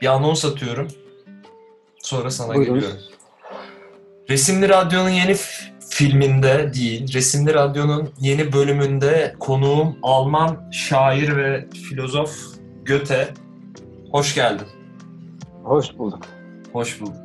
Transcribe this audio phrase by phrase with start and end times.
[0.00, 0.88] Bir anons atıyorum.
[1.98, 2.74] Sonra sana Buyurun.
[2.74, 2.98] geliyorum.
[4.28, 5.36] Resimli Radyo'nun yeni
[5.90, 12.38] filminde değil, Resimli Radyo'nun yeni bölümünde konuğum Alman şair ve filozof
[12.84, 13.28] Göte.
[14.10, 14.66] Hoş geldin.
[15.64, 16.22] Hoş bulduk.
[16.72, 17.16] Hoş bulduk.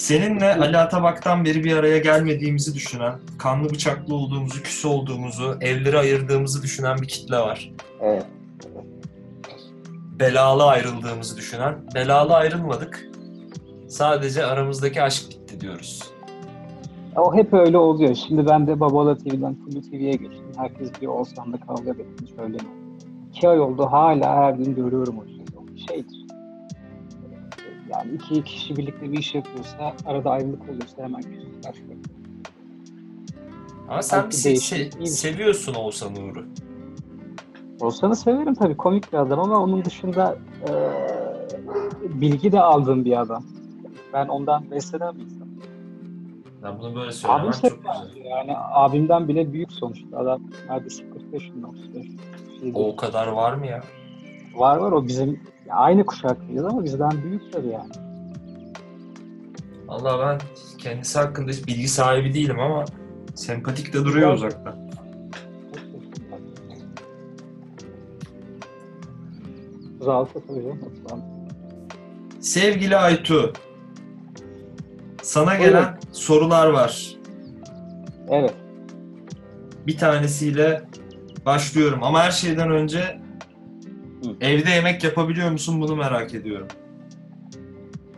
[0.00, 6.62] Seninle Ali Atabak'tan beri bir araya gelmediğimizi düşünen, kanlı bıçaklı olduğumuzu, küs olduğumuzu, evleri ayırdığımızı
[6.62, 7.72] düşünen bir kitle var.
[8.00, 8.26] Evet.
[10.20, 13.08] Belalı ayrıldığımızı düşünen, belalı ayrılmadık.
[13.88, 16.10] Sadece aramızdaki aşk bitti diyoruz.
[17.16, 18.14] O hep öyle oluyor.
[18.14, 20.52] Şimdi ben de Babala TV'den Kulu TV'ye geçtim.
[20.56, 22.68] Herkes diyor olsan da kavga etmiş öyle mi?
[23.34, 25.44] İki ay oldu hala her gün görüyorum o şeyi.
[25.74, 26.19] Bir şeydir.
[28.00, 31.22] Yani iki kişi birlikte bir iş yapıyorsa, arada ayrılık olursa hemen
[31.64, 31.96] başlıyor.
[33.88, 34.90] Ama sen bir şey.
[35.06, 36.44] seviyorsun Oğuzhan Uğur'u.
[37.80, 40.70] Olsanı severim tabii komik bir adam ama onun dışında e,
[42.20, 43.44] bilgi de aldığım bir adam.
[44.12, 45.50] Ben ondan beslenen bir insanım.
[46.62, 48.14] Ben bunu böyle Abim söylemem çok sevmez.
[48.14, 48.24] güzel.
[48.24, 50.18] Yani abimden bile büyük sonuçta.
[50.18, 52.06] Adam neredeyse 40 yaşında, 35
[52.60, 53.82] şey O kadar var mı ya?
[54.54, 57.92] Var var o bizim aynı kuşaklıyız ama bizden büyük tabii yani.
[59.86, 60.40] Valla ben
[60.78, 62.84] kendisi hakkında hiç bilgi sahibi değilim ama
[63.34, 64.90] sempatik de duruyor uzaktan.
[70.00, 70.42] Zaltı
[72.40, 73.52] Sevgili Aytu,
[75.22, 75.64] sana Buyurun.
[75.64, 77.16] gelen sorular var.
[78.28, 78.54] Evet.
[79.86, 80.82] Bir tanesiyle
[81.46, 83.19] başlıyorum ama her şeyden önce.
[84.40, 86.66] Evde yemek yapabiliyor musun bunu merak ediyorum.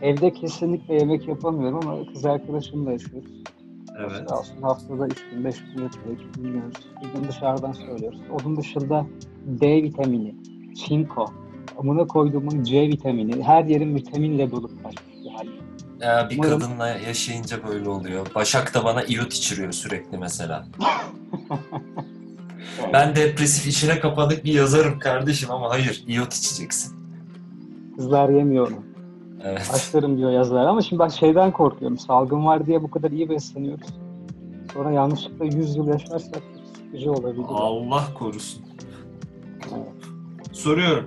[0.01, 3.31] Evde kesinlikle yemek yapamıyorum ama kız arkadaşımla yaşıyoruz.
[3.99, 4.31] Evet.
[4.31, 6.15] Olsun haftada 3 gün 5 gün yapıyor.
[6.31, 6.73] 2 gün yiyoruz.
[7.03, 8.19] Bir gün dışarıdan söylüyoruz.
[8.31, 9.05] Onun dışında
[9.45, 10.35] D vitamini,
[10.75, 11.25] çinko,
[11.77, 14.83] amına koyduğumun C vitamini, her yerin vitaminle dolup bir
[15.31, 15.45] hal.
[16.01, 18.27] Ya bir Umarım- kadınla yaşayınca böyle oluyor.
[18.35, 20.67] Başak da bana iot içiriyor sürekli mesela.
[22.93, 26.95] Ben depresif içine kapanık bir yazarım kardeşim ama hayır iot içeceksin.
[27.95, 28.77] Kızlar yemiyor onu.
[29.43, 29.69] Evet.
[29.73, 31.97] Başlarım diyor yazılar ama şimdi bak şeyden korkuyorum.
[31.97, 33.87] Salgın var diye bu kadar iyi besleniyoruz.
[34.73, 36.43] Sonra yanlışlıkla 100 yıl yaşarsak
[36.75, 37.45] sıkıcı olabilir.
[37.49, 38.63] Allah korusun.
[39.75, 39.87] Evet.
[40.51, 41.05] Soruyorum.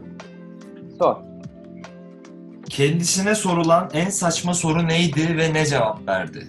[0.98, 1.16] Sor.
[2.70, 6.46] Kendisine sorulan en saçma soru neydi ve ne cevap verdi?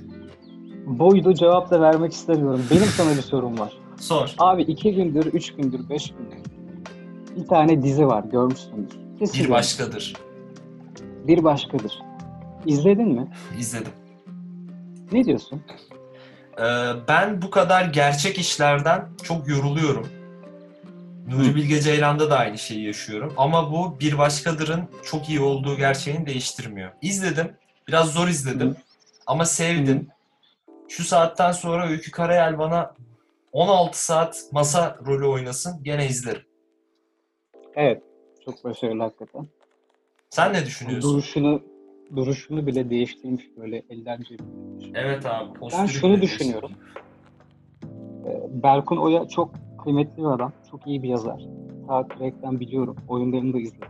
[0.85, 2.65] Buydu cevap da vermek istemiyorum.
[2.71, 3.73] Benim sana bir sorum var.
[3.99, 4.35] Sor.
[4.37, 6.57] Abi iki gündür, üç gündür, beş gündür
[7.37, 8.97] bir tane dizi var görmüşsündür.
[9.19, 10.13] Kesin Bir başkadır.
[11.27, 11.99] Bir başkadır.
[12.65, 13.27] İzledin mi?
[13.59, 13.91] İzledim.
[15.11, 15.63] Ne diyorsun?
[16.59, 16.63] Ee,
[17.07, 20.07] ben bu kadar gerçek işlerden çok yoruluyorum.
[21.27, 21.55] Nuri Hı.
[21.55, 23.33] Bilge Ceylan'da da aynı şeyi yaşıyorum.
[23.37, 26.91] Ama bu bir başkadırın çok iyi olduğu gerçeğini değiştirmiyor.
[27.01, 27.51] İzledim.
[27.87, 28.69] Biraz zor izledim.
[28.69, 28.75] Hı.
[29.27, 30.07] Ama sevdim.
[30.87, 32.93] Şu saatten sonra Öykü Karayel bana
[33.51, 36.41] 16 saat masa rolü oynasın gene izlerim.
[37.75, 38.03] Evet.
[38.45, 39.47] Çok başarılı hakikaten.
[40.29, 41.13] Sen ne düşünüyorsun?
[41.13, 41.61] Duruşunu
[42.15, 44.47] duruşunu bile değiştirmiş böyle elden cebine.
[44.95, 45.49] Evet abi.
[45.71, 46.71] Ben şunu düşünüyorum.
[48.25, 49.51] Ee, Berkun Oya çok
[49.83, 50.53] kıymetli bir adam.
[50.71, 51.41] Çok iyi bir yazar.
[51.87, 52.95] Ta Crack'ten biliyorum.
[53.07, 53.87] Oyunlarını da izledim.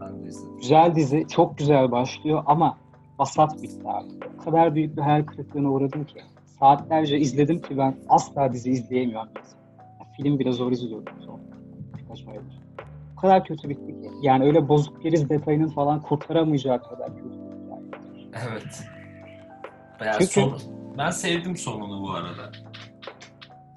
[0.00, 0.56] Ben de izledim.
[0.56, 1.26] Güzel dizi.
[1.28, 2.78] Çok güzel başlıyor ama
[3.18, 4.08] vasat bitti abi.
[4.38, 6.22] O kadar büyük bir hayal kırıklığına uğradım ki.
[6.62, 9.28] Saatlerce izledim ki ben asla dizi izleyemiyorum.
[9.78, 11.40] Ya, film bile zor izliyorum son
[11.98, 12.60] birkaç aydır.
[13.16, 14.10] O kadar kötü bitti ki.
[14.22, 17.82] Yani öyle bozuk geriz detayının falan kurtaramayacağı kadar kötü bir hikaye.
[18.50, 18.84] Evet.
[20.00, 20.58] Yani Çünkü- son-
[20.98, 22.52] ben sevdim sonunu bu arada.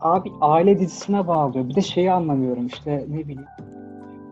[0.01, 1.69] Abi aile dizisine bağlıyor.
[1.69, 3.45] Bir de şeyi anlamıyorum işte ne bileyim.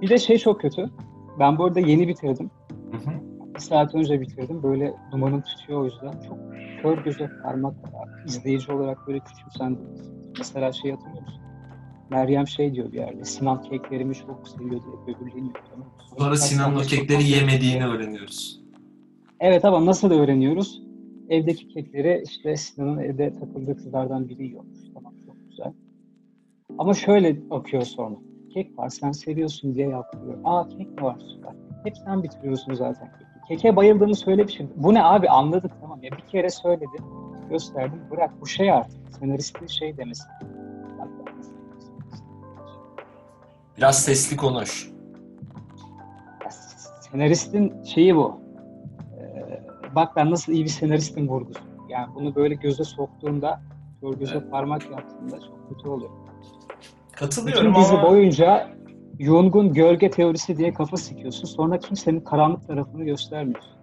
[0.02, 0.90] Bir de şey çok kötü.
[1.40, 2.52] Ben bu arada yeni bitirdim.
[2.92, 3.33] Hı hı.
[3.56, 4.64] Bir saat önce bitirdim.
[4.64, 6.12] Böyle dumanım tutuyor o yüzden.
[6.28, 6.38] Çok
[6.82, 7.74] kör göze parmak.
[8.26, 9.86] İzleyici olarak böyle küçümsendim.
[10.38, 11.42] Mesela şey hatırlıyor musun?
[12.10, 13.26] Meryem şey diyor bir yerde.
[13.26, 15.56] Sinan keklerimi çok seviyor diye böbürleniyor.
[16.18, 18.64] Sonra Sinan'ın o kekleri yemediğini öğreniyoruz.
[19.40, 20.84] Evet ama nasıl öğreniyoruz?
[21.30, 24.78] Evdeki kekleri işte Sinan'ın evde takıldığı kızlardan biri yiyormuş.
[24.94, 25.74] Tamam çok güzel.
[26.78, 28.16] Ama şöyle bakıyor sonra.
[28.50, 30.40] Kek var sen seviyorsun diye yapıyor.
[30.44, 31.54] Aa kek mi var süper.
[31.84, 33.10] Hep sen bitiriyorsun zaten.
[33.48, 34.70] Keke bayıldığımı söylemişim.
[34.76, 37.06] Bu ne abi anladık tamam ya bir kere söyledim.
[37.50, 39.00] Gösterdim bırak bu şey artık.
[39.20, 40.24] Senaristin şey demesi.
[43.78, 44.90] Biraz sesli konuş.
[46.44, 46.50] Ya,
[47.12, 48.40] Senaristin şeyi bu.
[49.20, 49.64] Ee,
[49.96, 51.60] bak ben nasıl iyi bir senaristin vurgusu.
[51.90, 53.62] Yani bunu böyle göze soktuğunda,
[54.20, 54.52] göze Evet.
[54.52, 56.12] parmak yaptığında çok kötü oluyor.
[57.12, 58.70] Katılıyorum Bütün dizi ama boyunca
[59.24, 61.46] Jung'un gölge teorisi diye kafa sikiyorsun.
[61.48, 63.74] Sonra kimsenin karanlık tarafını göstermiyorsun.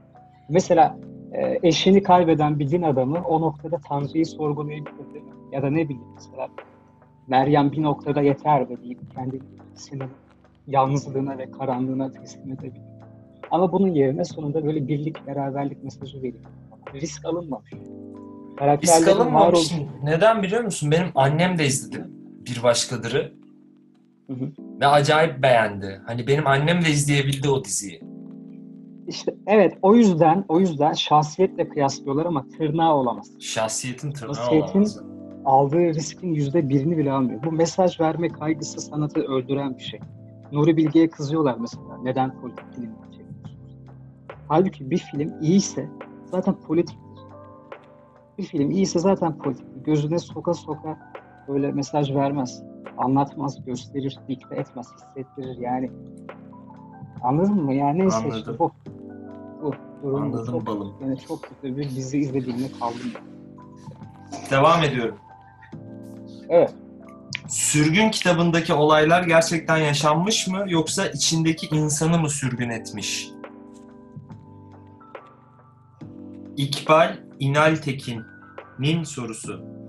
[0.49, 0.99] Mesela
[1.33, 4.93] e, eşini kaybeden bir din adamı o noktada Tanrı'yı sorgulayabilir?
[5.53, 6.49] Ya da ne bileyim mesela
[7.29, 10.03] Meryem bir noktada yeter be deyip kendisini
[10.67, 12.83] yalnızlığına ve karanlığına teslim edebilir.
[13.51, 16.45] Ama bunun yerine sonunda böyle birlik, beraberlik mesajı veriyor.
[16.95, 17.71] Risk alınmamış.
[19.05, 19.73] kalınmamış.
[19.73, 20.91] ol- Neden biliyor musun?
[20.91, 22.05] Benim annem de izledi
[22.47, 23.33] Bir Başkadır'ı
[24.27, 24.70] Hı hı.
[24.81, 26.03] Ve acayip beğendi.
[26.07, 28.01] Hani benim annem de izleyebildi o diziyi.
[29.07, 33.31] İşte evet o yüzden o yüzden şahsiyetle kıyaslıyorlar ama tırnağı olamaz.
[33.41, 34.99] Şahsiyetin tırnağı Şahsiyetin- olamaz.
[35.45, 37.43] aldığı riskin yüzde birini bile almıyor.
[37.45, 40.01] Bu mesaj verme kaygısı sanatı öldüren bir şey.
[40.53, 41.99] Nuri Bilge'ye kızıyorlar mesela.
[42.03, 43.79] Neden politik film çekiyorsunuz?
[44.49, 45.89] Halbuki bir film iyiyse
[46.31, 47.01] zaten politiktir.
[48.39, 49.85] Bir film iyiyse zaten politiktir.
[49.85, 50.99] Gözüne soka soka
[51.49, 52.63] böyle mesaj vermez.
[52.99, 55.91] Anlatmaz, gösterir, dikte etmez, hissettirir yani.
[57.23, 57.75] Anladın mı?
[57.75, 58.57] Yani neyse işte Anladım.
[58.59, 58.73] bu.
[59.63, 59.75] Bu.
[60.03, 60.23] Durum.
[60.23, 60.95] Anladım çok, balım.
[61.03, 63.13] yani çok kötü bir dizi izlediğimde kaldım.
[64.51, 65.17] Devam ediyorum.
[66.49, 66.75] Evet.
[67.49, 73.31] Sürgün kitabındaki olaylar gerçekten yaşanmış mı yoksa içindeki insanı mı sürgün etmiş?
[76.57, 79.80] İkbal İnaltekin'in sorusu.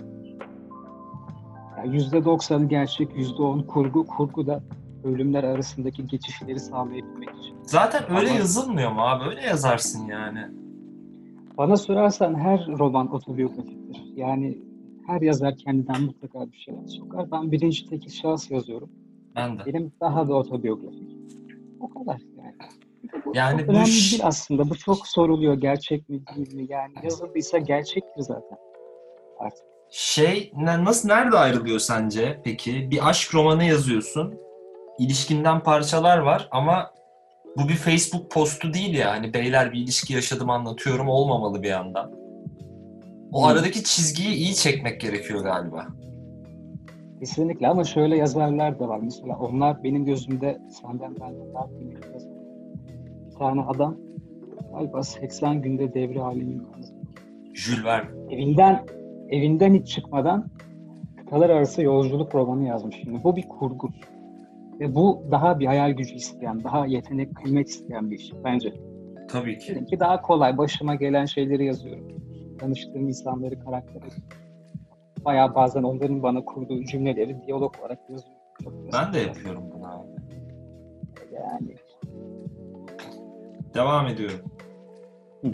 [1.84, 4.06] Yani %90 gerçek, %10 kurgu.
[4.06, 4.62] Kurgu da
[5.04, 7.56] ölümler arasındaki geçişleri sağlayabilmek için.
[7.62, 9.24] Zaten öyle Ama- yazılmıyor mu abi?
[9.24, 10.46] Öyle yazarsın yani.
[11.58, 14.12] Bana sorarsan her roman otobiyografiktir.
[14.16, 14.58] Yani
[15.06, 17.30] her yazar kendinden mutlaka bir şeyler sokar.
[17.30, 18.90] Ben birinci tekil şahıs yazıyorum.
[19.36, 19.62] Ben de.
[19.66, 21.16] Benim daha da otobiyografik.
[21.80, 22.54] O kadar yani.
[23.26, 24.70] Bu Yani çok bu önemli değil aslında.
[24.70, 25.54] Bu çok soruluyor.
[25.54, 26.66] Gerçek mi değil mi?
[26.68, 28.58] Yani yazıldıysa gerçektir zaten.
[29.38, 29.64] Artık.
[29.94, 32.90] Şey nasıl nerede ayrılıyor sence peki?
[32.90, 34.34] Bir aşk romanı yazıyorsun.
[34.98, 36.90] İlişkinden parçalar var ama
[37.56, 39.10] bu bir Facebook postu değil ya.
[39.10, 42.10] Hani beyler bir ilişki yaşadım anlatıyorum olmamalı bir yandan.
[43.32, 43.48] O Hmm.
[43.48, 45.86] aradaki çizgiyi iyi çekmek gerekiyor galiba.
[47.20, 49.00] Kesinlikle ama şöyle yazarlar da var.
[49.02, 52.28] Mesela onlar benim gözümde senden benden daha kıymetli.
[53.30, 53.96] Bir tane adam
[54.74, 56.82] galiba 80 günde devre halini yukarı.
[57.54, 58.34] Jules Verne.
[58.34, 58.86] Evinden
[59.32, 60.50] evinden hiç çıkmadan
[61.16, 62.96] kıtalar arası yolculuk romanı yazmış.
[62.96, 63.88] Şimdi bu bir kurgu.
[64.80, 68.72] Ve bu daha bir hayal gücü isteyen, daha yetenek, kıymet isteyen bir iş bence.
[69.28, 69.74] Tabii ki.
[69.74, 70.58] Benimki daha kolay.
[70.58, 72.08] Başıma gelen şeyleri yazıyorum.
[72.58, 74.04] Tanıştığım insanları, karakteri.
[75.24, 78.42] Bayağı bazen onların bana kurduğu cümleleri diyalog olarak yazıyorum.
[78.64, 80.08] Çok Ben de yapıyorum bunu abi.
[81.34, 81.74] Yani
[83.74, 84.40] Devam ediyorum.
[85.42, 85.50] Hı.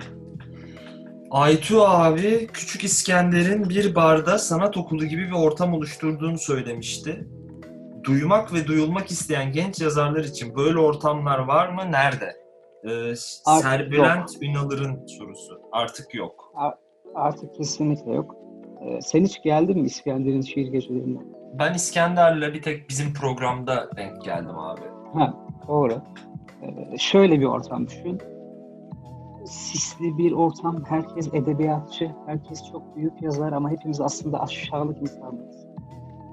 [1.30, 7.28] Aytu abi Küçük İskender'in bir barda sanat okulu gibi bir ortam oluşturduğunu söylemişti.
[8.04, 11.82] Duymak ve duyulmak isteyen genç yazarlar için böyle ortamlar var mı?
[11.92, 12.36] Nerede?
[12.84, 13.16] Ee,
[13.62, 15.60] Serbülent Ünalır'ın sorusu.
[15.72, 16.52] Artık yok.
[17.14, 18.36] artık kesinlikle yok.
[18.80, 21.18] Ee, sen hiç geldin mi İskender'in şiir gecelerine?
[21.58, 24.80] Ben İskender'le bir tek bizim programda denk geldim abi.
[25.14, 25.34] Ha,
[25.68, 26.02] doğru.
[26.62, 28.22] Ee, şöyle bir ortam düşün.
[29.48, 35.66] Sisli bir ortam, herkes edebiyatçı, herkes çok büyük yazar ama hepimiz aslında aşağılık insanlarız.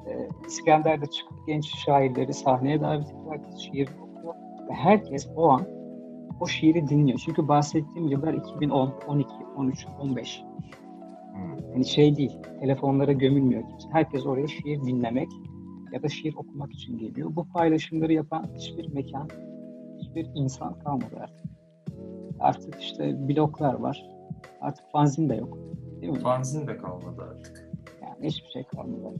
[0.07, 4.33] Ee, İskender de çıkıp genç şairleri sahneye davet ediyor, herkes şiir okuyor
[4.69, 5.67] ve herkes o an
[6.39, 7.19] o şiiri dinliyor.
[7.25, 10.43] Çünkü bahsettiğim yıllar 2010, 12, 13, 15.
[11.33, 11.71] Hmm.
[11.71, 13.89] Yani şey değil, telefonlara gömülmüyor kimse.
[13.91, 15.29] Herkes oraya şiir dinlemek
[15.91, 17.35] ya da şiir okumak için geliyor.
[17.35, 19.29] Bu paylaşımları yapan hiçbir mekan,
[19.97, 21.54] hiçbir insan kalmadı artık.
[22.39, 24.05] Artık işte bloklar var.
[24.61, 25.57] Artık fanzin de yok.
[26.01, 26.19] Değil mi?
[26.19, 27.69] Fanzin de kalmadı artık.
[28.01, 29.15] Yani hiçbir şey kalmadı.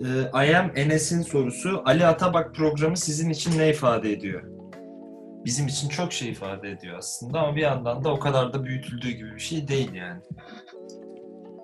[0.00, 1.82] Ee, I am Enes'in sorusu.
[1.84, 4.42] Ali Atabak programı sizin için ne ifade ediyor?
[5.44, 9.10] Bizim için çok şey ifade ediyor aslında ama bir yandan da o kadar da büyütüldüğü
[9.10, 10.20] gibi bir şey değil yani.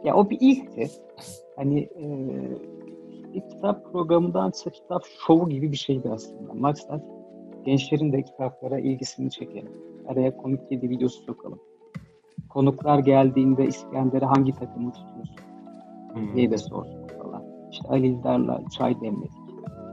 [0.05, 0.91] Ya o bir ilkti.
[1.57, 2.05] Hani e,
[3.35, 6.53] bir kitap programındansa kitap şovu gibi bir şeydi aslında.
[6.55, 7.03] Maksat
[7.65, 9.73] gençlerin de kitaplara ilgisini çekelim.
[10.09, 11.59] Araya komik kedi videosu sokalım.
[12.49, 15.37] Konuklar geldiğinde İskender'e hangi takımı tutuyorsun
[16.13, 16.37] Hmm.
[16.37, 17.43] diye de sorduk falan.
[17.71, 19.33] İşte Ali İldar'la çay demledik.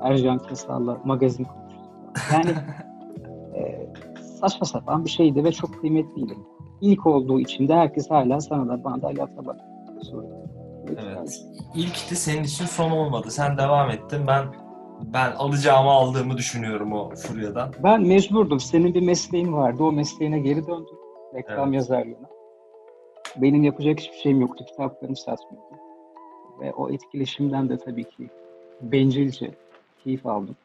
[0.02, 1.86] Ercan Kesal'la magazin konuştuk.
[2.34, 2.50] Yani
[3.58, 3.88] e,
[4.22, 6.34] saçma sapan bir şeydi ve çok kıymetliydi.
[6.82, 9.60] İlk olduğu için de herkes hala sana da bana da Atabak
[10.02, 10.38] soruyor.
[10.90, 11.46] Evet.
[11.76, 13.32] İlkti senin için son olmadı.
[13.32, 14.28] Sen devam ettin.
[14.28, 14.44] Ben
[15.02, 17.74] ben alacağımı aldığımı düşünüyorum o furyadan.
[17.84, 18.60] Ben mecburdum.
[18.60, 19.84] Senin bir mesleğin vardı.
[19.84, 20.96] O mesleğine geri döndüm.
[21.36, 21.76] Reklam Evet.
[21.76, 22.28] yazarlığına.
[23.38, 24.66] Benim yapacak hiçbir şeyim yoktu.
[24.66, 25.78] Kitaplarımı satmıyordum.
[26.62, 28.30] ve o etkileşimden de tabii ki
[28.82, 29.52] bencilce
[30.04, 30.56] keyif aldım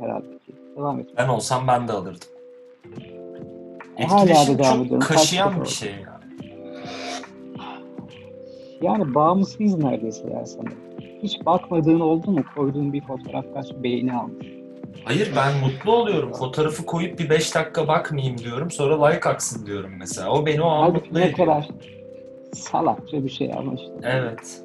[0.00, 0.54] herhalde ki.
[0.76, 1.06] Devam et.
[1.16, 2.28] Ben olsam ben de alırdım.
[4.08, 5.06] Hala da Etkileşim devam çok ediyorum.
[5.08, 6.52] kaşıyan bir şey yani.
[8.82, 10.78] Yani bağımlısıyız neredeyse ya sanırım.
[11.22, 12.44] Hiç bakmadığın oldu mu?
[12.56, 14.46] Koyduğun bir fotoğraf kaç beğeni almış.
[15.04, 16.32] Hayır ben mutlu oluyorum.
[16.32, 18.70] Fotoğrafı koyup bir 5 dakika bakmayayım diyorum.
[18.70, 20.30] Sonra like aksın diyorum mesela.
[20.30, 21.36] O beni o an Halbuki mutlu ne ediyor.
[21.48, 21.68] kadar
[22.54, 23.92] salakça bir şey ama işte.
[24.02, 24.62] Evet.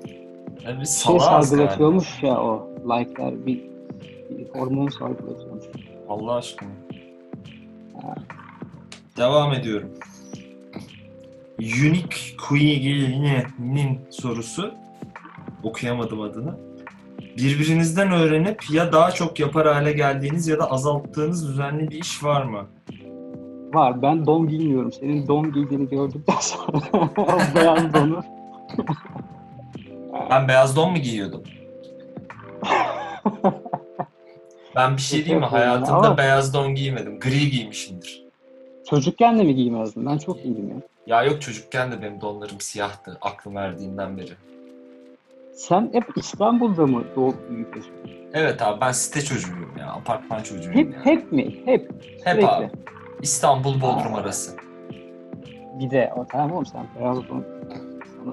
[0.65, 3.61] Yani biz Şey salağız salgılatıyormuş ya o like'lar bir,
[4.29, 5.63] bir hormon salgılatıyormuş.
[5.65, 5.89] galiba.
[6.09, 6.69] Allah aşkına.
[9.17, 9.89] Devam ediyorum.
[11.59, 14.73] Unique Queen'in sorusu.
[15.63, 16.57] Okuyamadım adını.
[17.37, 22.43] Birbirinizden öğrenip ya daha çok yapar hale geldiğiniz ya da azalttığınız düzenli bir iş var
[22.43, 22.65] mı?
[23.73, 24.01] Var.
[24.01, 24.91] Ben don giymiyorum.
[24.91, 26.81] Senin don giydiğini gördükten sonra
[27.55, 28.23] beyaz donu.
[30.29, 31.43] Ben beyaz don mu giyiyordum?
[34.75, 35.45] Ben bir şey diyeyim mi?
[35.45, 37.19] Hayatımda ama- beyaz don giymedim.
[37.19, 38.23] Gri giymişimdir.
[38.89, 40.05] Çocukken de mi giymezdin?
[40.05, 40.75] Ben çok iyiydim ya.
[41.07, 44.31] Ya yok çocukken de benim donlarım siyahtı aklım verdiğinden beri.
[45.57, 47.35] Sen hep İstanbul'da mı doğup
[47.75, 48.11] yaşadın?
[48.33, 49.87] Evet abi ben site çocuğuyum ya.
[49.91, 51.05] Apartman çocuğuyum Hep, ya.
[51.05, 51.55] hep mi?
[51.65, 51.91] Hep.
[52.23, 52.47] Hep sürekli.
[52.47, 52.69] abi.
[53.21, 54.17] İstanbul Bodrum Aa.
[54.17, 54.57] arası.
[55.79, 57.17] Bir de o tamam oğlum sen beyaz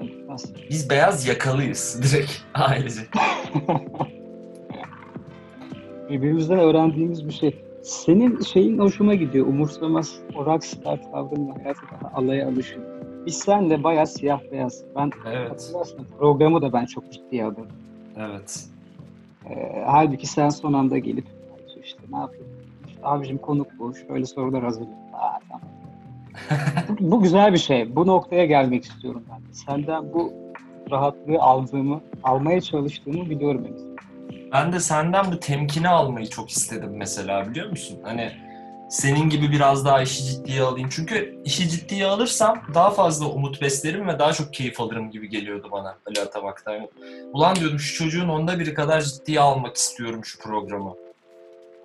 [0.01, 0.53] gitmez.
[0.69, 3.01] Biz beyaz yakalıyız direkt ailece.
[6.09, 7.61] Birbirimizden öğrendiğimiz bir şey.
[7.83, 9.47] Senin şeyin hoşuma gidiyor.
[9.47, 12.83] Umursamaz o rockstar tavrınla hayatı daha alaya alışın.
[13.25, 14.83] Biz senle bayağı siyah beyaz.
[14.95, 15.73] Ben Evet.
[16.19, 17.67] programı da ben çok ciddiye alırım.
[18.17, 18.65] Evet.
[19.49, 21.25] Ee, halbuki sen son anda gelip
[21.83, 22.45] işte ne yapayım?
[22.87, 23.95] İşte abicim konuk bu.
[23.95, 24.99] Şöyle sorular hazırlayayım.
[25.13, 25.61] Aa, tamam.
[26.99, 27.95] bu, bu güzel bir şey.
[27.95, 29.51] Bu noktaya gelmek istiyorum ben.
[29.51, 30.33] Senden bu
[30.91, 33.81] rahatlığı aldığımı, almaya çalıştığımı biliyorum henüz.
[34.53, 37.97] Ben de senden bu temkini almayı çok istedim mesela biliyor musun?
[38.03, 38.31] Hani
[38.89, 40.89] senin gibi biraz daha işi ciddiye alayım.
[40.91, 45.67] Çünkü işi ciddiye alırsam daha fazla umut beslerim ve daha çok keyif alırım gibi geliyordu
[45.71, 46.87] bana Ali Atamak'tan.
[47.33, 50.93] Ulan diyordum şu çocuğun onda biri kadar ciddiye almak istiyorum şu programı.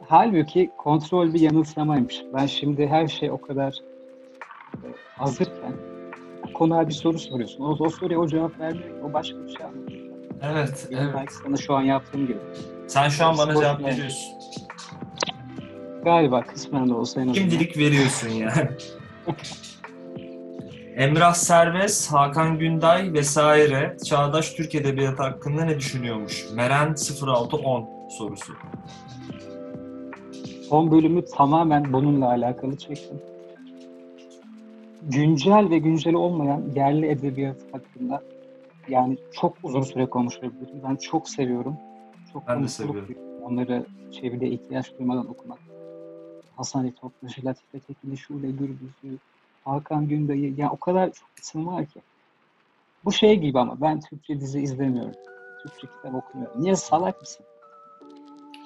[0.08, 2.22] Halbuki kontrol bir yanılsamaymış.
[2.34, 3.74] Ben şimdi her şey o kadar
[4.74, 5.72] e, hazırken
[6.54, 7.64] konuğa bir soru soruyorsun.
[7.64, 9.02] O, o soruya o cevap vermiyor.
[9.10, 10.00] O başka bir şey anlatıyor.
[10.42, 11.28] Evet, Benim evet.
[11.44, 12.38] sana şu an yaptığım gibi.
[12.86, 14.39] Sen şu an bana Spor cevap veriyorsun.
[16.04, 17.40] Galiba kısmen de olsa en azından.
[17.40, 18.70] Şimdilik veriyorsun yani.
[20.96, 26.46] Emrah Serbest, Hakan Günday vesaire Çağdaş Türk Edebiyatı hakkında ne düşünüyormuş?
[26.54, 26.94] Meren
[27.26, 27.88] 0610
[28.18, 28.52] sorusu.
[30.68, 33.20] Son bölümü tamamen bununla alakalı çektim.
[35.02, 38.22] Güncel ve güncel olmayan yerli edebiyat hakkında
[38.88, 40.82] yani çok uzun süre konuşabilirim.
[40.88, 41.76] Ben çok seviyorum.
[42.32, 43.14] Çok Ben de seviyorum.
[43.42, 45.58] Onları çevrede ihtiyaç duymadan okumak.
[46.60, 49.18] Hasan Ali Topbaşı, Latife Tekin'i, Şule Gürbüz'ü,
[49.64, 50.54] Hakan Günday'ı.
[50.56, 52.00] Ya o kadar çok isim var ki.
[53.04, 55.14] Bu şey gibi ama ben Türkçe dizi izlemiyorum.
[55.62, 56.62] Türkçe kitap okumuyorum.
[56.62, 57.46] Niye salak mısın?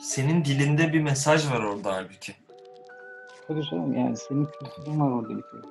[0.00, 2.34] Senin dilinde bir mesaj var orada halbuki.
[3.48, 5.62] Tabii canım yani senin kültürün var orada bir kere.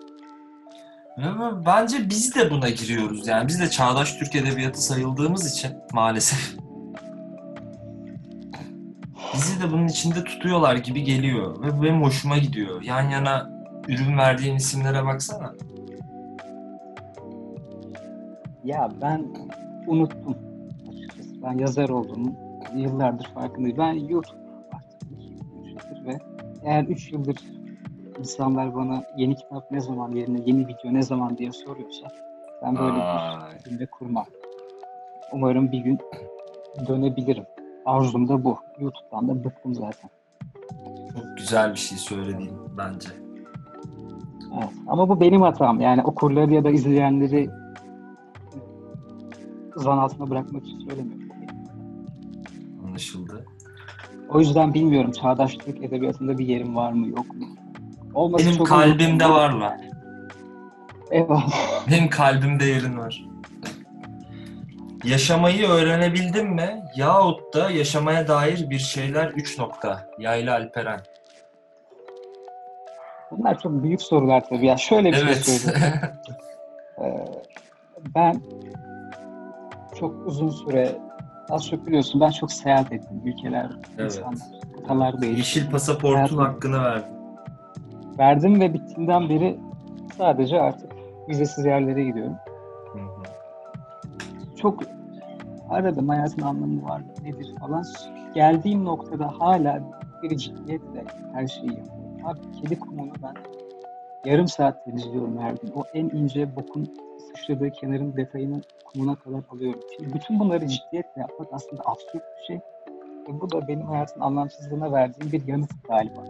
[1.65, 3.47] Bence biz de buna giriyoruz yani.
[3.47, 6.62] Biz de çağdaş Türk Edebiyatı sayıldığımız için maalesef.
[9.33, 12.81] Bizi de bunun içinde tutuyorlar gibi geliyor ve bu benim hoşuma gidiyor.
[12.81, 13.49] Yan yana
[13.87, 15.53] ürün verdiğin isimlere baksana.
[18.63, 19.25] Ya ben
[19.87, 20.37] unuttum
[20.91, 21.41] açıkçası.
[21.43, 22.35] Ben yazar olduğumu
[22.75, 23.77] yıllardır farkındayım.
[23.77, 24.37] Ben YouTube
[24.73, 25.27] artık 2
[25.69, 26.17] yıldır ve
[26.63, 27.37] eğer 3 yıldır
[28.19, 32.07] insanlar bana yeni kitap ne zaman yerine yeni video ne zaman diye soruyorsa
[32.61, 33.51] ben böyle Vay.
[33.55, 34.25] bir cümle kurmam.
[35.31, 35.99] Umarım bir gün
[36.87, 37.45] dönebilirim.
[37.85, 38.57] Arzum da bu.
[38.79, 40.09] YouTube'dan da bıktım zaten.
[41.13, 43.09] Çok güzel bir şey söyledin bence.
[44.53, 44.69] Evet.
[44.87, 45.81] Ama bu benim hatam.
[45.81, 47.49] Yani okurları ya da izleyenleri
[49.75, 51.23] zan altına bırakmak için söylemiyorum.
[52.85, 53.45] Anlaşıldı.
[54.29, 57.45] O yüzden bilmiyorum çağdaş Türk edebiyatında bir yerim var mı yok mu?
[58.13, 59.77] Olması Benim kalbimde var lan.
[61.11, 61.87] Eyvallah.
[61.91, 63.25] Benim kalbimde yerin var.
[65.03, 66.83] Yaşamayı öğrenebildin mi?
[66.95, 70.09] Yahut da yaşamaya dair bir şeyler 3 nokta.
[70.19, 70.99] Yayla Alperen.
[73.31, 74.65] Bunlar çok büyük sorular tabii.
[74.65, 75.45] Ya şöyle bir şey Evet.
[75.45, 75.93] söyleyeyim.
[77.03, 77.25] Ee,
[78.15, 78.41] ben
[79.99, 80.91] çok uzun süre
[81.49, 83.21] az çok biliyorsun ben çok seyahat ettim.
[83.25, 83.67] Ülkeler,
[83.97, 84.11] Evet.
[84.11, 84.37] insanlar,
[84.75, 85.69] kıtalar Yeşil değiştim.
[85.71, 87.15] pasaportun Hayatım- hakkını verdin.
[88.19, 89.59] Verdim ve bittiğinden beri
[90.17, 90.91] sadece artık
[91.29, 92.35] vizesiz yerlere gidiyorum.
[94.63, 94.83] Çok
[95.69, 97.83] aradım hayatın anlamı var nedir falan.
[98.33, 99.83] Geldiğim noktada hala
[100.23, 102.25] bir ciddiyetle her şeyi yapıyorum.
[102.25, 103.33] Abi kedi kumunu ben
[104.31, 105.71] yarım saat temizliyorum her gün.
[105.75, 106.87] O en ince bokun
[107.27, 109.79] sıçradığı kenarın detayını kumuna kadar alıyorum.
[109.97, 112.59] Şimdi bütün bunları ciddiyetle yapmak aslında absürt bir şey.
[113.27, 116.23] Ve bu da benim hayatın anlamsızlığına verdiğim bir yanıt galiba.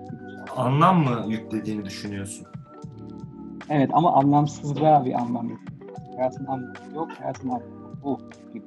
[0.57, 2.47] Anlam mı yüklediğini düşünüyorsun?
[3.69, 5.59] Evet ama anlamsızlığa bir anlam yok.
[6.15, 8.19] Hayatın anlamı yok, hayatın anlamı bu
[8.53, 8.65] gibi.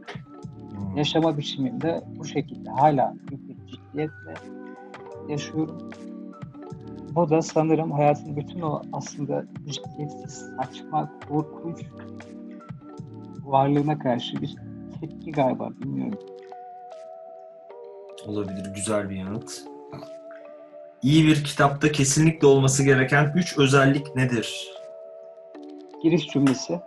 [0.71, 0.97] Hmm.
[0.97, 4.35] Yaşama biçimimde bu şekilde hala büyük bir ciddiyetle
[5.29, 5.91] yaşıyorum.
[7.15, 11.83] Bu da sanırım hayatın bütün o aslında ciddiyetsiz, saçma, korkunç
[13.45, 14.57] varlığına karşı bir
[15.01, 16.19] tepki galiba bilmiyorum.
[18.27, 19.65] Olabilir, güzel bir yanıt.
[21.03, 24.69] İyi bir kitapta kesinlikle olması gereken üç özellik nedir?
[26.03, 26.81] Giriş cümlesi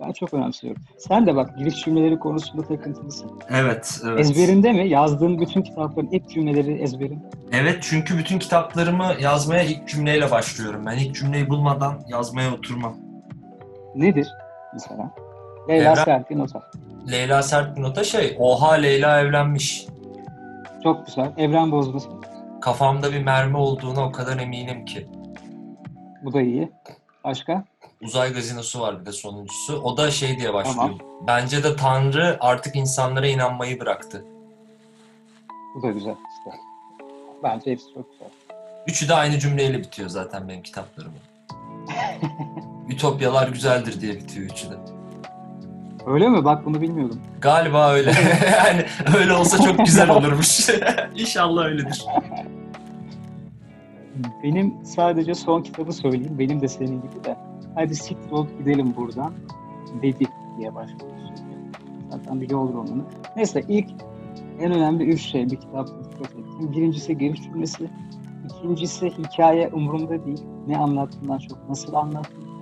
[0.00, 0.82] ben çok önemsiyorum.
[0.98, 3.30] Sen de bak giriş cümleleri konusunda takıntılısın.
[3.50, 4.20] Evet, evet.
[4.20, 4.88] Ezberinde mi?
[4.88, 7.24] Yazdığın bütün kitapların ilk cümleleri ezberinde.
[7.52, 10.86] Evet çünkü bütün kitaplarımı yazmaya ilk cümleyle başlıyorum.
[10.86, 12.96] Ben ilk cümleyi bulmadan yazmaya oturmam.
[13.94, 14.28] Nedir
[14.72, 15.10] mesela?
[15.68, 16.62] Leyla Evren- Serpil Nota.
[17.10, 19.86] Leyla sert bir nota şey, oha Leyla evlenmiş.
[20.82, 21.32] Çok güzel.
[21.36, 22.08] Evren bozması.
[22.60, 25.06] Kafamda bir mermi olduğuna o kadar eminim ki.
[26.22, 26.72] Bu da iyi.
[27.24, 27.64] Başka?
[28.04, 29.80] Uzay gazinosu var bir de sonuncusu.
[29.82, 30.76] O da şey diye başlıyor.
[30.76, 30.98] Tamam.
[31.26, 34.24] Bence de Tanrı artık insanlara inanmayı bıraktı.
[35.74, 36.10] Bu da güzel.
[36.12, 36.58] İşte.
[37.42, 38.28] Bence hepsi çok güzel.
[38.86, 41.18] Üçü de aynı cümleyle bitiyor zaten benim kitaplarımın.
[42.88, 44.74] Ütopyalar güzeldir diye bitiyor üçü de.
[46.06, 46.44] Öyle mi?
[46.44, 47.20] Bak bunu bilmiyordum.
[47.40, 48.10] Galiba öyle.
[48.64, 48.84] yani
[49.18, 50.68] öyle olsa çok güzel olurmuş.
[51.16, 52.04] İnşallah öyledir.
[54.42, 56.38] Benim sadece son kitabı söyleyeyim.
[56.38, 57.36] Benim de senin gibi de.
[57.74, 59.32] Hadi siktir olup gidelim buradan.
[60.02, 60.24] Dedi
[60.58, 61.12] diye başlıyor.
[62.10, 63.02] Zaten bir yol romanı.
[63.36, 63.90] Neyse ilk
[64.60, 66.72] en önemli üç şey bir kitapta dikkat ettim.
[66.72, 67.90] Birincisi giriş cümlesi.
[68.44, 70.44] İkincisi hikaye umurumda değil.
[70.66, 72.60] Ne anlattığından çok nasıl anlattığından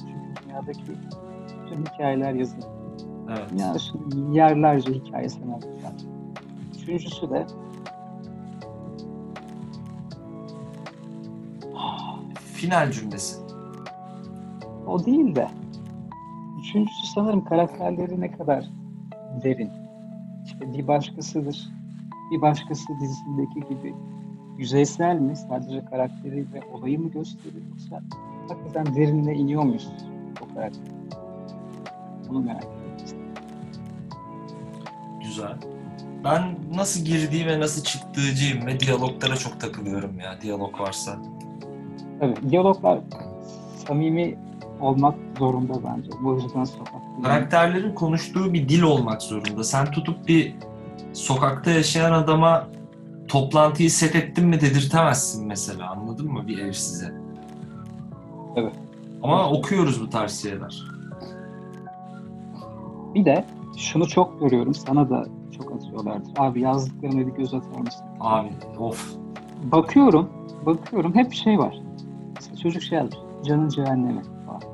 [0.00, 0.82] Çünkü dünyadaki
[1.64, 2.66] bütün hikayeler yazılır.
[3.28, 3.60] Evet.
[3.60, 5.62] Ya şimdi milyarlarca hikaye var.
[6.74, 7.46] Üçüncüsü de
[12.54, 13.45] Final cümlesi.
[14.86, 15.48] O değil de
[16.60, 18.64] üçüncüsü sanırım karakterleri ne kadar
[19.44, 19.70] derin.
[20.44, 21.68] İşte bir başkasıdır.
[22.30, 23.94] Bir başkası dizisindeki gibi
[24.58, 25.36] yüzeysel mi?
[25.36, 28.02] Sadece karakteri ve olayı mı gösteriyor yoksa
[28.48, 29.88] hakikaten derinine iniyor muyuz
[30.42, 30.82] o karakter?
[32.28, 33.32] Bunu merak ediyorum.
[35.22, 35.56] Güzel.
[36.24, 36.42] Ben
[36.74, 40.40] nasıl girdiği ve nasıl çıktığıcıyım ve diyaloglara çok takılıyorum ya.
[40.42, 41.18] Diyalog varsa.
[42.20, 43.00] Tabii diyaloglar
[43.86, 44.38] samimi
[44.80, 46.10] olmak zorunda bence.
[46.22, 49.64] Bu yüzden sokak Karakterlerin konuştuğu bir dil olmak zorunda.
[49.64, 50.54] Sen tutup bir
[51.12, 52.68] sokakta yaşayan adama
[53.28, 55.90] toplantıyı set ettin mi dedirtemezsin mesela.
[55.90, 57.14] Anladın mı bir ev size?
[58.56, 58.72] Evet.
[59.22, 60.82] Ama okuyoruz bu tarz şeyler.
[63.14, 63.44] Bir de
[63.76, 64.74] şunu çok görüyorum.
[64.74, 66.32] Sana da çok atıyorlardır.
[66.36, 68.06] Abi yazdıklarına bir göz atar mısın?
[68.20, 69.16] Abi of.
[69.64, 70.28] Bakıyorum,
[70.66, 71.78] bakıyorum hep şey var.
[72.34, 73.16] Mesela çocuk şey yazmış.
[73.44, 74.22] Canın cehennemi.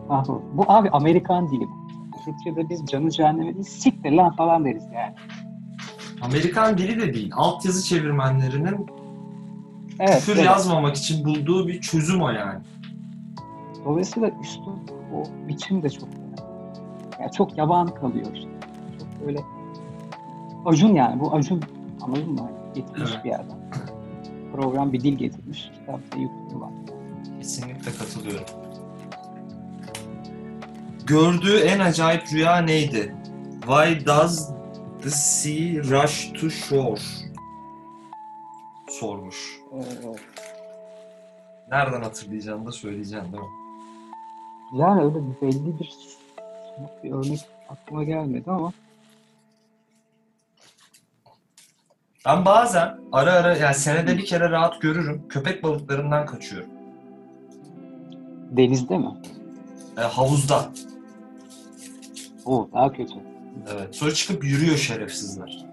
[0.08, 0.24] Falan.
[0.28, 0.42] Bu.
[0.52, 1.82] bu abi Amerikan dili bu.
[2.24, 5.14] Türkçe'de biz canı cehennemi değil, siktir lan falan deriz yani.
[6.22, 7.30] Amerikan dili de değil.
[7.36, 8.86] Altyazı çevirmenlerinin
[10.00, 10.14] Evet.
[10.14, 10.44] küfür evet.
[10.44, 12.60] yazmamak için bulduğu bir çözüm o yani.
[13.84, 16.40] Dolayısıyla üslup, o biçim de çok önemli.
[17.20, 18.50] Yani çok yaban kalıyor işte.
[18.98, 19.40] Çok böyle
[20.64, 21.62] Acun yani bu Acun
[22.02, 22.50] anladın mı?
[22.74, 23.24] Getirmiş Evet.
[23.24, 23.56] bir yerden.
[24.52, 25.70] Program bir dil getirmiş.
[25.74, 26.70] Kitapta yüklüyorlar.
[27.38, 28.44] Kesinlikle katılıyorum.
[31.12, 33.14] Gördüğü en acayip rüya neydi?
[33.60, 34.48] Why does
[35.02, 37.00] the sea rush to shore?
[38.88, 39.60] Sormuş.
[41.70, 43.48] Nereden hatırlayacağını da söyleyeceğim değil mi?
[44.78, 45.90] yani öyle belli bir
[47.04, 48.72] bir örnek aklıma gelmedi ama
[52.26, 55.28] Ben bazen ara ara yani senede bir kere rahat görürüm.
[55.28, 56.70] Köpek balıklarından kaçıyorum.
[58.50, 59.12] denizde mi?
[59.98, 60.72] E, havuzda.
[62.46, 63.14] O daha kötü.
[63.72, 63.94] Evet.
[63.94, 65.66] Sonra çıkıp yürüyor şerefsizler.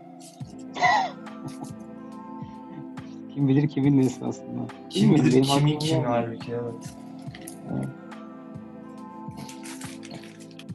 [3.33, 4.61] Kim bilir kimin nesi aslında.
[4.89, 6.93] Kim Bilmiyorum, bilir benim kimin aklıma kim halbuki evet.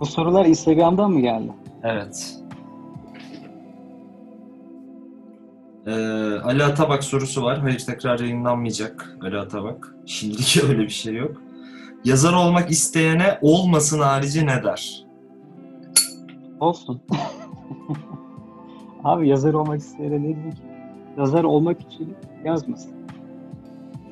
[0.00, 1.52] Bu sorular Instagram'dan mı geldi?
[1.82, 2.34] Evet.
[5.86, 5.90] Ee,
[6.44, 7.58] Ali Atabak sorusu var.
[7.58, 9.94] Hayır tekrar yayınlanmayacak Ali Atabak.
[10.06, 11.42] Şimdilik öyle bir şey yok.
[12.04, 15.03] Yazar olmak isteyene olmasın harici ne der?
[16.60, 17.00] Olsun.
[19.04, 20.62] Abi yazar olmak isteyene ne diyeyim ki?
[21.18, 22.14] Yazar olmak için
[22.44, 22.94] yazmasın.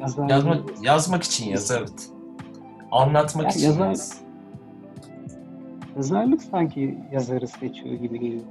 [0.00, 2.11] Yazar Yazma, yazmak için yaz evet.
[2.90, 4.20] Anlatmak yani için yazar, yaz.
[5.96, 8.42] Yazarlık sanki yazarı seçiyor gibi geliyor.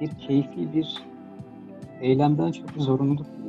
[0.00, 1.02] Bir keyfi bir
[2.00, 3.48] eylemden çok bir zorunluluk gibi.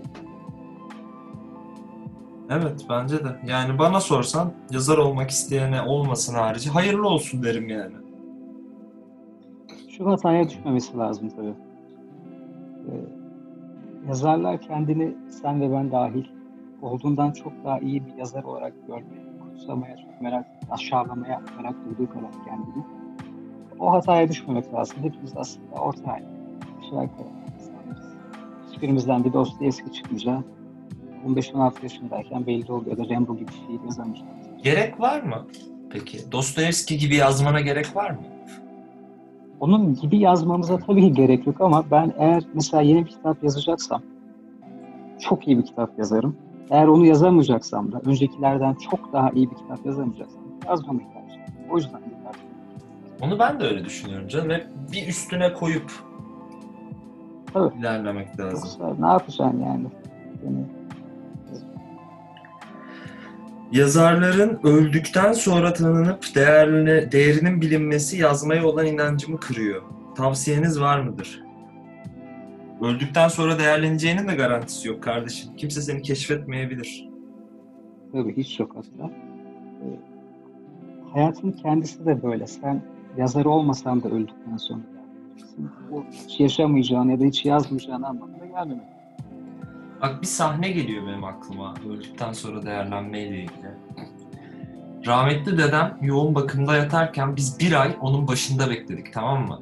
[2.50, 3.40] Evet bence de.
[3.48, 8.03] Yani bana sorsan yazar olmak isteyene olmasın harici hayırlı olsun derim yani.
[9.98, 11.54] Şu hataya düşmemesi lazım tabii.
[12.88, 12.92] Ee,
[14.08, 16.24] yazarlar kendini sen ve ben dahil
[16.82, 22.32] olduğundan çok daha iyi bir yazar olarak görmeye, kutsamaya çok merak, aşağılamaya merak duyduğu kadar
[22.46, 22.84] kendini.
[23.80, 24.98] O hataya düşmemek lazım.
[25.02, 26.20] Hepimiz aslında orta
[27.60, 28.16] insanlarız.
[28.72, 30.44] Hiçbirimizden bir Dostoyevski çıkınca
[31.28, 34.32] 15-16 yaşındayken belli oluyor da Rambo gibi şiir yazamayacağız.
[34.64, 35.48] Gerek var mı?
[35.90, 38.33] Peki Dostoyevski gibi yazmana gerek var mı?
[39.64, 44.02] Onun gibi yazmamıza tabii gerek yok ama ben eğer mesela yeni bir kitap yazacaksam
[45.20, 46.36] çok iyi bir kitap yazarım.
[46.70, 51.92] Eğer onu yazamayacaksam da öncekilerden çok daha iyi bir kitap yazamayacaksam yazmamayı tercih O yüzden
[51.92, 52.42] tercih
[53.22, 54.50] Onu ben de öyle düşünüyorum canım.
[54.50, 55.92] Hep bir üstüne koyup
[57.54, 57.80] Tabii.
[57.80, 58.70] ilerlemek lazım.
[58.84, 59.88] Yoksa ne yapacaksın yani?
[60.46, 60.66] yani
[63.74, 69.82] Yazarların öldükten sonra tanınıp değerli, değerinin bilinmesi yazmaya olan inancımı kırıyor.
[70.16, 71.44] Tavsiyeniz var mıdır?
[72.82, 75.56] Öldükten sonra değerleneceğinin de garantisi yok kardeşim.
[75.56, 77.10] Kimse seni keşfetmeyebilir.
[78.12, 79.14] Tabii hiç yok hatta.
[79.82, 80.00] Ee,
[81.14, 82.48] hayatın kendisi de böyle.
[82.48, 82.82] Sen
[83.18, 84.82] yazar olmasan da öldükten sonra
[86.12, 88.88] hiç yaşamayacağın ya da hiç yazmayacağın anlamına gelmemek.
[90.02, 93.72] Bak bir sahne geliyor benim aklıma öldükten sonra değerlenmeyle ilgili.
[95.06, 99.62] Rahmetli dedem yoğun bakımda yatarken biz bir ay onun başında bekledik tamam mı?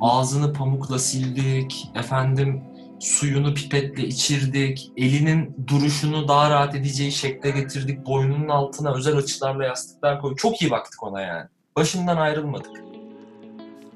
[0.00, 2.64] Ağzını pamukla sildik, efendim
[3.00, 10.20] suyunu pipetle içirdik, elinin duruşunu daha rahat edeceği şekle getirdik, boynunun altına özel açılarla yastıklar
[10.20, 10.38] koyduk.
[10.38, 11.48] Çok iyi baktık ona yani.
[11.76, 12.70] Başından ayrılmadık.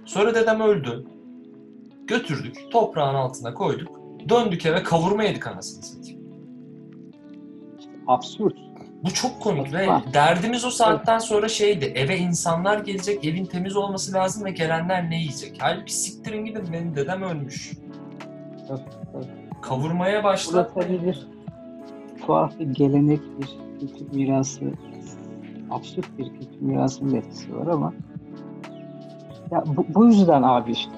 [0.05, 1.07] Sonra dedem öldü.
[2.07, 4.02] Götürdük, toprağın altına koyduk.
[4.29, 6.21] Döndük eve kavurma yedik anasını satayım.
[8.07, 8.57] Absürt.
[9.05, 11.85] Bu çok komik ve derdimiz o saatten sonra şeydi.
[11.85, 15.57] Eve insanlar gelecek, evin temiz olması lazım ve gelenler ne yiyecek?
[15.61, 17.73] Halbuki siktirin gidin benim dedem ölmüş.
[19.63, 20.71] Kavurmaya başladı.
[20.75, 21.27] Burada tabii bir
[22.27, 23.49] tuhaf bir gelenek, bir
[23.81, 24.73] kültür mirası,
[25.71, 27.93] absürt bir kültür mirasının etkisi var ama
[29.51, 30.93] ya bu, bu yüzden abi işte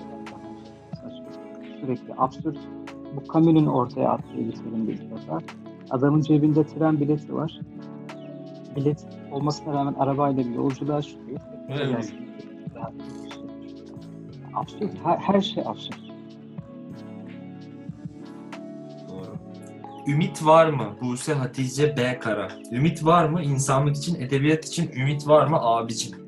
[1.81, 2.59] sürekli absürt
[3.17, 5.39] bu Camus'un ortaya attığı bir sorun bir defa.
[5.91, 7.61] Adamın cebinde tren bileti var.
[8.77, 11.41] Bilet olmasına rağmen arabayla bir yolculuğa çıkıyor.
[11.69, 12.15] Evet.
[14.55, 14.93] Absürt.
[15.05, 16.01] Her, her şey absürt.
[19.09, 19.37] Doğru.
[20.07, 20.97] Ümit var mı?
[21.03, 22.19] Buse Hatice B.
[22.19, 22.49] Kara.
[22.73, 23.43] Ümit var mı?
[23.43, 26.24] İnsanlık için, edebiyat için ümit var mı abicim?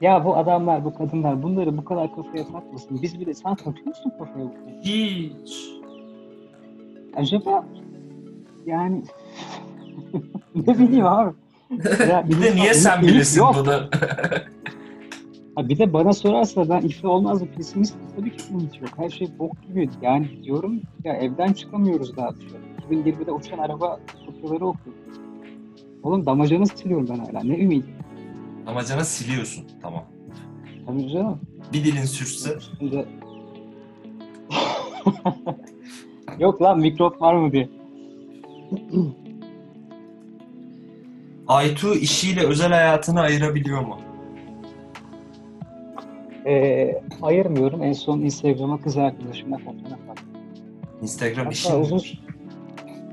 [0.00, 3.02] Ya bu adamlar, bu kadınlar bunları bu kadar kafaya takmasın.
[3.02, 4.46] Biz bile sen takıyor musun kafaya
[4.82, 5.70] Hiç.
[7.16, 7.66] Acaba
[8.66, 9.02] yani
[10.54, 11.34] ne bileyim abi.
[12.10, 13.72] Ya, bir de niye sen bilirsin bunu?
[15.54, 18.90] ha, bir de bana sorarsa ben ife olmaz mı pesimist tabii ki ümit yok.
[18.96, 19.90] Her şey bok gibi.
[20.02, 22.62] Yani diyorum ya evden çıkamıyoruz daha dışarı.
[22.90, 25.02] 2020'de uçan araba fotoğrafları okuyorum.
[26.02, 27.44] Oğlum damacanı siliyorum ben hala.
[27.44, 27.86] Ne ümidi?
[28.68, 29.64] Damacana siliyorsun.
[29.82, 30.04] Tamam.
[30.86, 31.40] Tabii canım.
[31.72, 32.02] Bir dilin.
[32.02, 33.04] Üstünde...
[36.38, 37.68] Yok lan mikrop var mı diye.
[41.46, 43.98] Aytu işiyle özel hayatını ayırabiliyor mu?
[46.46, 47.82] Ee, ayırmıyorum.
[47.82, 50.28] En son Instagram'a kız arkadaşımla fotoğraf attım.
[51.02, 52.02] Instagram Hatta işi uzun,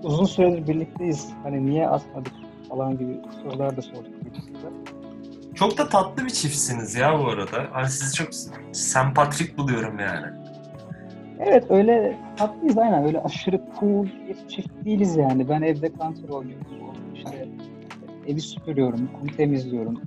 [0.03, 1.29] uzun süredir birlikteyiz.
[1.43, 2.33] Hani niye atmadık
[2.69, 4.13] falan gibi sorular da sorduk.
[5.55, 7.67] Çok da tatlı bir çiftsiniz ya bu arada.
[7.71, 8.27] Hani sizi çok
[8.71, 10.25] sempatrik buluyorum yani.
[11.39, 13.03] Evet öyle tatlıyız aynen.
[13.03, 15.49] Öyle aşırı cool bir çift değiliz yani.
[15.49, 16.65] Ben evde kantor oynuyorum.
[17.15, 17.47] İşte
[18.27, 20.01] evi süpürüyorum, kum temizliyorum.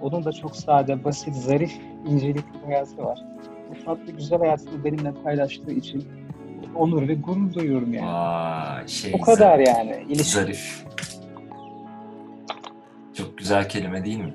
[0.00, 1.72] Onun da çok sade, basit, zarif,
[2.08, 3.24] incelik bir hayatı var.
[3.70, 6.08] Bu tatlı, güzel hayatını benimle paylaştığı için
[6.74, 8.06] onur ve gurur duyuyorum yani.
[8.06, 9.12] Vay şey.
[9.14, 9.68] O kadar zarif.
[9.68, 10.04] yani.
[10.08, 10.30] İlişki.
[10.30, 10.84] Zarif.
[13.14, 14.34] Çok güzel kelime değil mi?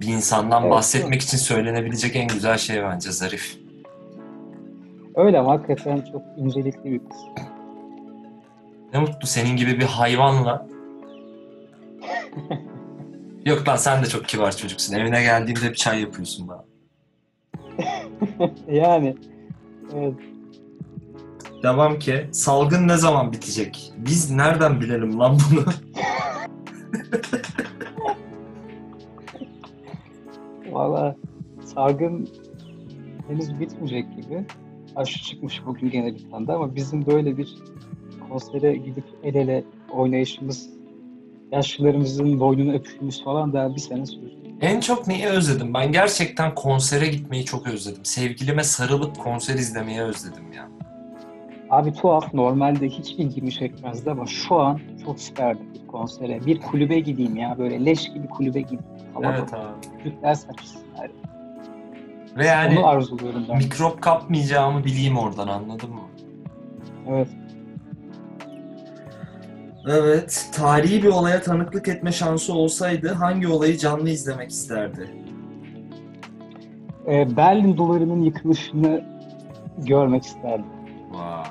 [0.00, 3.58] Bir insandan evet, bahsetmek için söylenebilecek en güzel şey bence zarif.
[5.14, 7.18] Öyle ama hakikaten çok incelikli bir kız.
[8.92, 10.66] Ne mutlu senin gibi bir hayvanla.
[13.44, 14.94] Yok lan sen de çok kibar çocuksun.
[14.94, 16.64] Evine geldiğimde bir çay yapıyorsun bana.
[18.68, 19.16] yani
[19.94, 20.14] evet.
[21.62, 23.92] Devam ki salgın ne zaman bitecek?
[23.96, 25.64] Biz nereden bilelim lan bunu?
[30.86, 31.16] Valla
[31.64, 32.28] salgın
[33.28, 34.44] henüz bitmeyecek gibi.
[34.96, 37.54] Aşı çıkmış bugün gene bir tane ama bizim böyle bir
[38.28, 40.70] konsere gidip el ele oynayışımız,
[41.52, 44.38] yaşlılarımızın boynunu öpüşümüz falan daha bir sene sürecek.
[44.60, 45.74] En çok neyi özledim?
[45.74, 48.04] Ben gerçekten konsere gitmeyi çok özledim.
[48.04, 50.68] Sevgilime sarılıp konser izlemeyi özledim ya.
[51.70, 56.46] Abi tuhaf normalde hiç ilgimi çekmezdi ama şu an çok isterdim bir konsere.
[56.46, 58.84] Bir kulübe gideyim ya böyle leş gibi kulübe gideyim.
[59.14, 60.02] Hava Evet abi.
[60.02, 61.10] Türkler saçsınlar.
[62.36, 63.56] Ve yani Onu arzuluyorum ben.
[63.56, 66.00] mikrop kapmayacağımı bileyim oradan anladın mı?
[67.08, 67.28] Evet.
[69.88, 75.10] Evet, tarihi bir olaya tanıklık etme şansı olsaydı hangi olayı canlı izlemek isterdi?
[77.06, 79.04] Ee, Berlin duvarının yıkılışını
[79.78, 80.75] görmek isterdim.
[81.16, 81.44] Vay.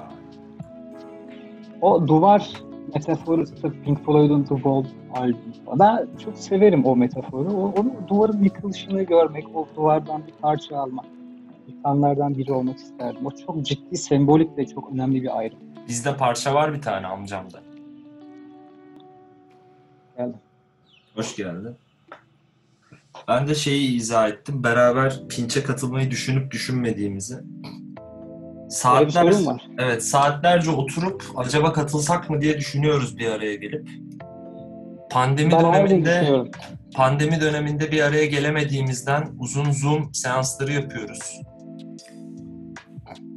[1.81, 2.51] O duvar
[2.93, 3.45] metaforu
[3.83, 5.53] Pink Floyd'un The Wall albümü.
[5.79, 7.49] Ben çok severim o metaforu.
[7.49, 11.05] O, onu duvarın yıkılışını görmek, o duvardan bir parça almak.
[11.67, 13.25] İnsanlardan biri olmak isterdim.
[13.25, 15.57] O çok ciddi, sembolik ve çok önemli bir ayrım.
[15.87, 17.59] Bizde parça var bir tane amcamda.
[20.17, 20.35] Geldi.
[21.15, 21.75] Hoş geldin.
[23.27, 24.63] Ben de şeyi izah ettim.
[24.63, 27.35] Beraber pinçe katılmayı düşünüp düşünmediğimizi.
[28.69, 29.67] Saatler, sorun var.
[29.79, 33.89] evet saatlerce oturup acaba katılsak mı diye düşünüyoruz bir araya gelip.
[35.11, 36.43] Pandemi Ben döneminde
[36.95, 41.41] pandemi döneminde bir araya gelemediğimizden uzun Zoom seansları yapıyoruz.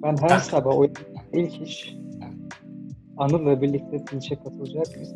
[0.02, 0.86] Ben her sabah o
[1.32, 1.94] ilk iş
[3.16, 5.14] Anıl'la birlikte Twitch'e katılacak biz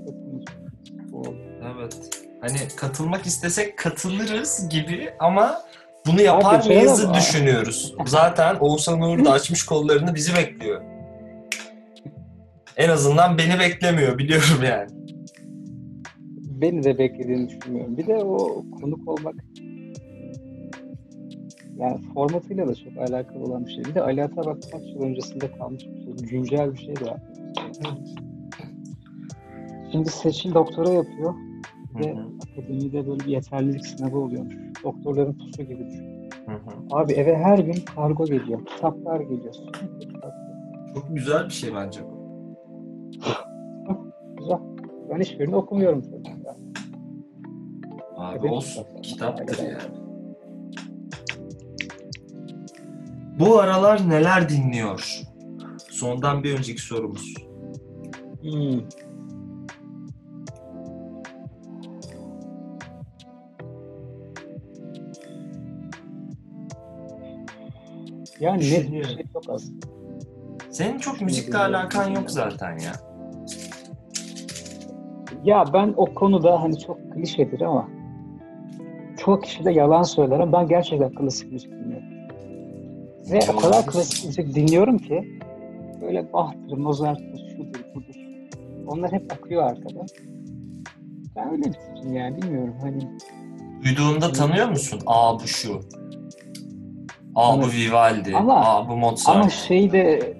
[1.12, 1.36] oldu.
[1.76, 2.10] Evet.
[2.40, 5.62] Hani katılmak istesek katılırız gibi ama
[6.06, 7.94] bunu yapar Abi, şey mıyızı ama- düşünüyoruz.
[8.06, 10.82] Zaten Oğuzhan Uğur da açmış kollarını bizi bekliyor.
[12.76, 14.90] En azından beni beklemiyor biliyorum yani.
[16.60, 17.96] Beni de beklediğini düşünmüyorum.
[17.96, 19.34] Bir de o konuk olmak
[21.78, 23.84] yani formatıyla da çok alakalı olan bir şey.
[23.84, 26.28] Bir de Ali Ata bak kaç yıl öncesinde kalmış bir şey.
[26.28, 27.16] Güncel bir şey de.
[29.92, 31.34] Şimdi Seçil doktora yapıyor
[31.94, 32.14] ve
[32.50, 34.54] akademide böyle bir yeterlilik sınavı oluyormuş.
[34.84, 36.30] Doktorların pusu gibi düşün.
[36.46, 36.70] hı hı.
[36.90, 39.54] Abi eve her gün kargo geliyor, kitaplar geliyor.
[40.00, 40.32] Kitap.
[40.94, 42.22] Çok güzel bir şey bence bu.
[44.38, 44.58] Güzel.
[45.10, 46.22] Ben hiçbirini okumuyorum tabii.
[48.16, 48.84] Abi Evet, olsun.
[49.02, 49.46] kitaplar.
[49.46, 49.96] Kitaptır yani.
[53.38, 55.20] Bu aralar neler dinliyor?
[55.90, 57.34] Sondan bir önceki sorumuz.
[58.42, 58.80] Hmm.
[68.42, 69.72] Yani net bir şey çok az.
[70.70, 72.92] Senin çok müzikle alakan yok zaten ya.
[75.44, 77.88] Ya ben o konuda hani çok klişedir ama
[79.18, 82.08] çok kişi de yalan söyler ama ben gerçekten klasik müzik dinliyorum.
[83.30, 85.38] Ve o kadar klasik müzik dinliyorum ki
[86.00, 88.14] böyle Bach'tır, Mozart'tır, şudur, budur.
[88.86, 90.06] Onlar hep akıyor arkada.
[91.36, 93.08] Ben öyle bir tipim yani bilmiyorum hani
[93.84, 95.00] Duyduğunda tanıyor musun?
[95.06, 95.80] Aa bu şu.
[97.34, 97.74] Aa bu Evet.
[97.76, 98.36] Vivaldi.
[98.36, 99.36] Ama- Aa bu Mozart.
[99.36, 100.34] Ama şey de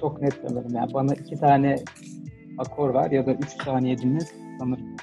[0.00, 1.76] çok net sanırım yani bana iki tane
[2.58, 4.18] akor var ya da üç saniye dinle
[4.60, 4.96] sanırım.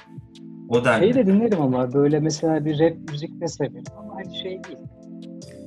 [0.68, 0.98] o denli.
[0.98, 4.78] Şeyi de dinlerim ama böyle mesela bir rap müzik de severim ama aynı şey değil.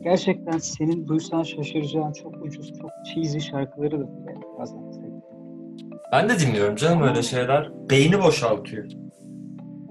[0.03, 4.05] Gerçekten senin duysan şaşıracağın çok ucuz, çok cheesy şarkıları da
[4.59, 4.79] bazen.
[6.11, 7.71] Ben de dinliyorum canım öyle şeyler.
[7.89, 8.85] Beyni boşaltıyor.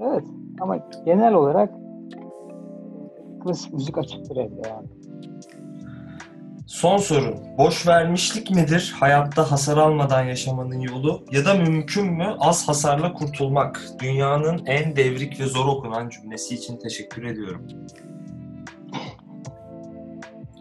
[0.03, 0.25] Evet
[0.61, 1.71] ama genel olarak
[3.47, 4.89] klasik müzik açıktır evde yani.
[6.67, 7.35] Son sorun.
[7.59, 13.83] Boş vermişlik midir hayatta hasar almadan yaşamanın yolu ya da mümkün mü az hasarla kurtulmak?
[13.99, 17.67] Dünyanın en devrik ve zor okunan cümlesi için teşekkür ediyorum.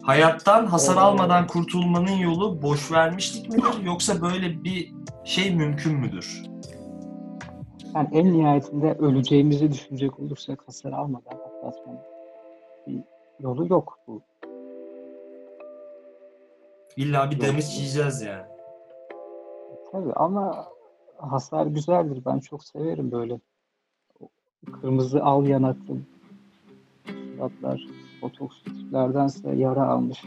[0.01, 4.93] Hayattan hasar almadan kurtulmanın yolu boş vermişlik midir yoksa böyle bir
[5.23, 6.43] şey mümkün müdür?
[7.95, 12.14] Yani en nihayetinde öleceğimizi düşünecek olursak hasar almadan atlatmanın
[12.87, 13.03] bir
[13.39, 14.21] yolu yok bu.
[16.97, 18.45] İlla bir demiş yiyeceğiz yani.
[19.91, 20.67] Tabii ama
[21.17, 22.21] hasar güzeldir.
[22.25, 23.39] Ben çok severim böyle.
[24.81, 25.97] Kırmızı al yanaklı
[27.35, 27.87] suratlar,
[28.21, 30.23] botoks tiplerdense yara almış.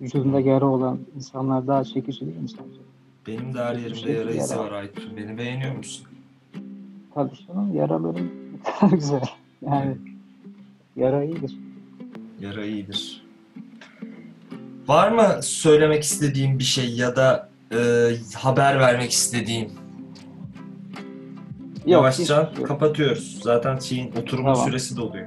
[0.00, 2.80] Vücudunda yara olan insanlar daha çekici değil mi sence?
[3.26, 5.16] Benim de her yerimde Şey yara izi var Aytun.
[5.16, 6.06] Beni beğeniyor musun?
[7.14, 8.30] Tabii canım yaralarım
[8.90, 9.28] güzel.
[9.62, 9.96] Yani
[10.96, 11.58] yara iyidir.
[12.40, 13.24] Yara iyidir.
[14.88, 19.14] Var mı söylemek istediğin bir şey ya da e, haber vermek?
[21.86, 22.68] Yavaşça şey yok.
[22.68, 23.40] kapatıyoruz.
[23.42, 24.66] Zaten şeyin oturumun Tamam.
[24.68, 25.26] süresi doluyor.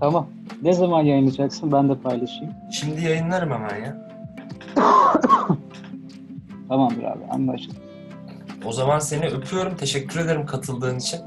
[0.00, 0.28] Tamam.
[0.62, 1.72] Ne zaman yayınlayacaksın?
[1.72, 2.52] Ben de paylaşayım.
[2.72, 4.08] Şimdi yayınlarım hemen ya.
[6.68, 7.24] Tamamdır abi.
[7.30, 7.76] Anlaşıldı.
[8.64, 9.76] O zaman seni öpüyorum.
[9.76, 11.20] Teşekkür ederim katıldığın için.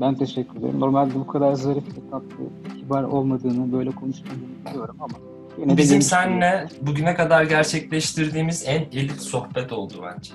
[0.00, 0.80] Ben teşekkür ederim.
[0.80, 5.14] Normalde bu kadar zarif ve tatlı, kibar olmadığını, böyle konuşmadığını biliyorum ama
[5.58, 10.34] yine de bizim seninle bugüne kadar gerçekleştirdiğimiz en elit sohbet oldu bence.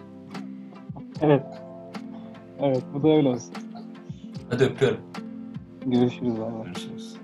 [1.22, 1.44] Evet.
[2.62, 3.54] Evet, bu da öyle olsun.
[4.50, 5.00] Hadi öpüyorum.
[5.86, 6.64] Görüşürüz abi.
[6.66, 7.16] Görüşürüz.